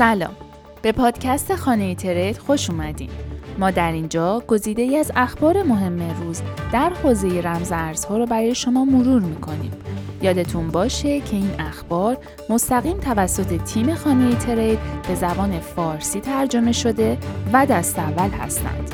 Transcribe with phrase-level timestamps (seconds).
[0.00, 0.34] سلام.
[0.82, 3.10] به پادکست خانه ترید خوش اومدین.
[3.58, 6.42] ما در اینجا گزیده ای از اخبار مهم روز
[6.72, 9.72] در حوزه رمز ارزها رو برای شما مرور می‌کنیم.
[10.22, 12.16] یادتون باشه که این اخبار
[12.50, 14.78] مستقیم توسط تیم خانه ترید
[15.08, 17.18] به زبان فارسی ترجمه شده
[17.52, 18.90] و دست اول هستند.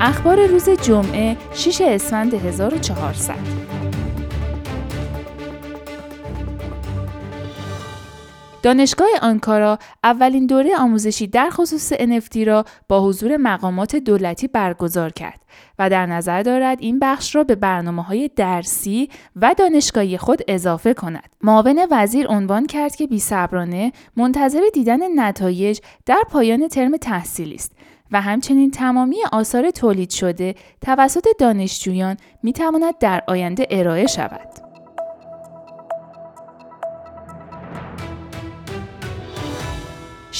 [0.00, 3.79] اخبار روز جمعه 6 اسفند 1400
[8.62, 15.40] دانشگاه آنکارا اولین دوره آموزشی در خصوص NFT را با حضور مقامات دولتی برگزار کرد
[15.78, 20.94] و در نظر دارد این بخش را به برنامه های درسی و دانشگاهی خود اضافه
[20.94, 21.28] کند.
[21.42, 27.72] معاون وزیر عنوان کرد که بیصبرانه منتظر دیدن نتایج در پایان ترم تحصیلی است
[28.12, 34.49] و همچنین تمامی آثار تولید شده توسط دانشجویان می تواند در آینده ارائه شود.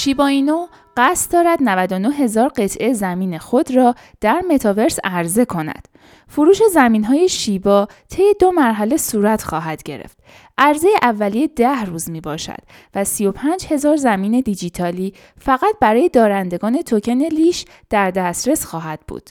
[0.01, 5.89] شیباینو قصد دارد 99 هزار قطعه زمین خود را در متاورس عرضه کند.
[6.29, 10.19] فروش زمین های شیبا طی دو مرحله صورت خواهد گرفت.
[10.59, 12.59] عرضه اولیه ده روز می باشد
[12.95, 19.31] و 35 هزار زمین دیجیتالی فقط برای دارندگان توکن لیش در دسترس خواهد بود.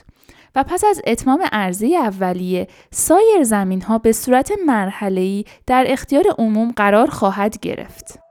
[0.54, 6.70] و پس از اتمام عرضه اولیه سایر زمین ها به صورت مرحله در اختیار عموم
[6.70, 8.29] قرار خواهد گرفت.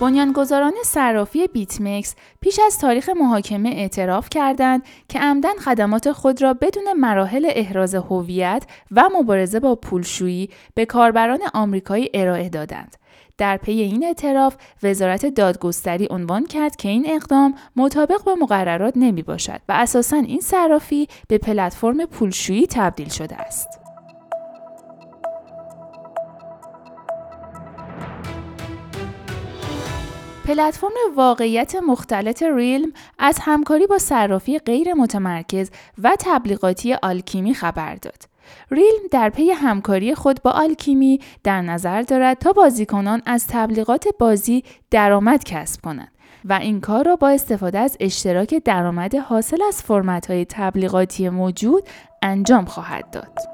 [0.00, 6.92] بنیانگذاران صرافی بیتمکس پیش از تاریخ محاکمه اعتراف کردند که عمدن خدمات خود را بدون
[6.92, 12.96] مراحل احراز هویت و مبارزه با پولشویی به کاربران آمریکایی ارائه دادند.
[13.38, 19.22] در پی این اعتراف وزارت دادگستری عنوان کرد که این اقدام مطابق با مقررات نمی
[19.22, 23.79] باشد و اساساً این صرافی به پلتفرم پولشویی تبدیل شده است.
[30.50, 35.70] پلتفرم واقعیت مختلط ریلم از همکاری با صرافی غیر متمرکز
[36.02, 38.24] و تبلیغاتی آلکیمی خبر داد.
[38.70, 44.64] ریلم در پی همکاری خود با آلکیمی در نظر دارد تا بازیکنان از تبلیغات بازی
[44.90, 46.12] درآمد کسب کنند
[46.44, 51.82] و این کار را با استفاده از اشتراک درآمد حاصل از فرمت تبلیغاتی موجود
[52.22, 53.49] انجام خواهد داد.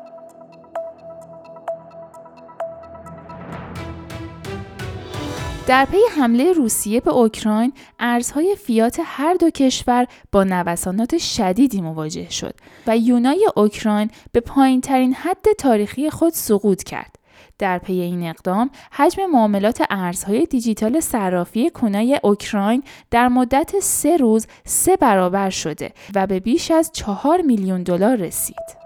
[5.67, 12.31] در پی حمله روسیه به اوکراین ارزهای فیات هر دو کشور با نوسانات شدیدی مواجه
[12.31, 12.55] شد
[12.87, 17.17] و هریونای اوکراین به پایین ترین حد تاریخی خود سقوط کرد.
[17.59, 24.17] در پی این اقدام حجم معاملات ارزهای دیجیتال صرافی Kuna ی اوکراین در مدت سه
[24.17, 28.86] روز سه برابر شده و به بیش از چهار میلیون دلار رسید.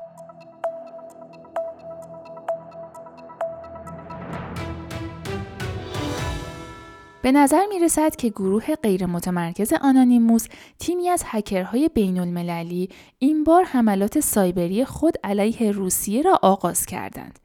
[7.22, 10.46] به نظر می رسد که گروه غیر متمرکز آنانیموس
[10.78, 12.88] تیمی از هکرهای بین المللی
[13.18, 17.38] این بار حملات سایبری خود علیه روسیه را آغاز کردند.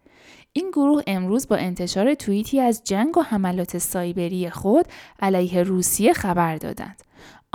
[0.53, 4.85] این گروه امروز با انتشار توییتی از جنگ و حملات سایبری خود
[5.19, 7.03] علیه روسیه خبر دادند.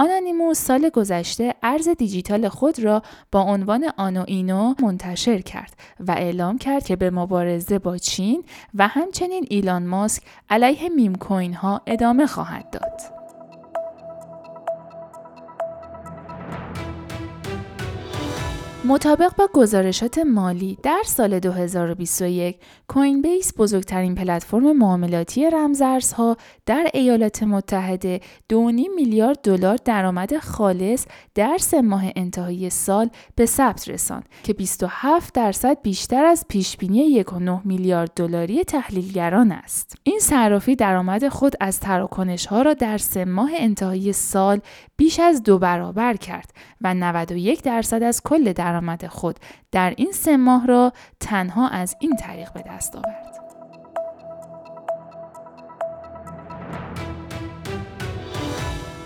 [0.01, 3.03] آنانیموس سال گذشته ارز دیجیتال خود را
[3.33, 8.45] با عنوان آنو اینو منتشر کرد و اعلام کرد که به مبارزه با چین
[8.75, 13.20] و همچنین ایلان ماسک علیه میم کوین ها ادامه خواهد داد.
[18.91, 22.57] مطابق با گزارشات مالی در سال 2021
[22.89, 26.37] کوین بیس بزرگترین پلتفرم معاملاتی رمزارزها
[26.67, 28.21] در ایالات متحده
[28.53, 28.57] 2.5
[28.95, 35.83] میلیارد دلار درآمد خالص در سه ماه انتهایی سال به ثبت رساند که 27 درصد
[35.83, 37.33] بیشتر از پیشبینی 1.9
[37.65, 39.95] میلیارد دلاری تحلیلگران است.
[40.03, 44.61] این صرافی درآمد خود از تراکنش ها را در سه ماه انتهایی سال
[44.97, 46.51] بیش از دو برابر کرد
[46.81, 49.41] و 91 درصد از کل درآمد خود
[49.73, 53.30] در این سه ماه را تنها از این طریق به دست آورد.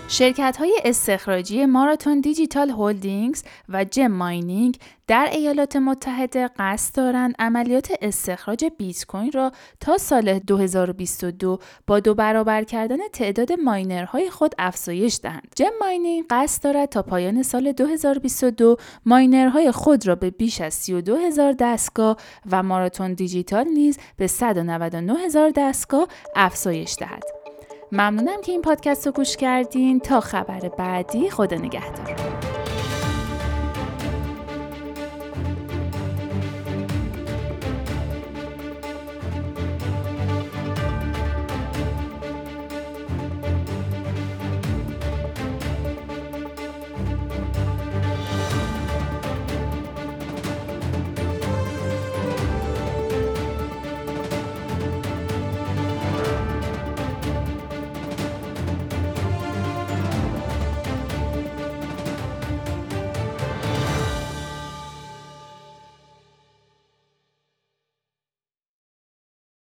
[0.07, 7.93] شرکت های استخراجی ماراتون دیجیتال هولدینگز و جم ماینینگ در ایالات متحده قصد دارند عملیات
[8.01, 15.19] استخراج بیت کوین را تا سال 2022 با دو برابر کردن تعداد ماینرهای خود افزایش
[15.23, 15.53] دهند.
[15.55, 21.15] جم ماینینگ قصد دارد تا پایان سال 2022 ماینرهای خود را به بیش از 32
[21.15, 22.17] هزار دستگاه
[22.51, 27.34] و ماراتون دیجیتال نیز به 199 هزار دستگاه افزایش دهد.
[27.91, 29.99] ممنونم که این پادکست رو گوش کردین.
[29.99, 32.34] تا خبر بعدی خدا نگهدار.